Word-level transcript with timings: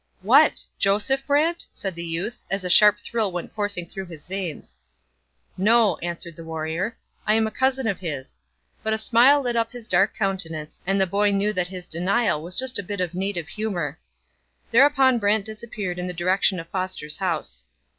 'What! 0.23 0.63
Joseph 0.79 1.27
Brant?' 1.27 1.67
said 1.73 1.93
the 1.93 2.03
youth, 2.03 2.43
as 2.49 2.65
a 2.65 2.71
sharp 2.71 2.97
thrill 2.97 3.31
went 3.31 3.53
coursing 3.55 3.85
through 3.87 4.07
his 4.07 4.25
veins. 4.25 4.79
'No!' 5.57 5.97
answered 5.97 6.35
the 6.35 6.43
warrior, 6.43 6.97
'I 7.27 7.33
am 7.35 7.45
a 7.45 7.51
cousin 7.51 7.85
of 7.87 7.99
his'; 7.99 8.39
but 8.81 8.93
a 8.93 8.97
smile 8.97 9.41
lit 9.43 9.55
up 9.55 9.71
his 9.71 9.87
dark 9.87 10.17
countenance, 10.17 10.81
and 10.87 10.99
the 10.99 11.05
boy 11.05 11.29
knew 11.29 11.53
that 11.53 11.67
his 11.67 11.87
denial 11.87 12.41
was 12.41 12.55
just 12.55 12.79
a 12.79 12.83
bit 12.83 12.99
of 12.99 13.13
native 13.13 13.47
humour. 13.49 13.99
Thereupon 14.71 15.19
Brant 15.19 15.45
disappeared 15.45 15.99
in 15.99 16.07
the 16.07 16.13
direction 16.13 16.59
of 16.59 16.67
Foster's 16.69 17.17
house. 17.19 17.63